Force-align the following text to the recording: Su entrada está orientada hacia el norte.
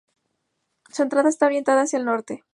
Su 0.89 1.03
entrada 1.03 1.29
está 1.29 1.45
orientada 1.45 1.83
hacia 1.83 1.99
el 1.99 2.05
norte. 2.05 2.43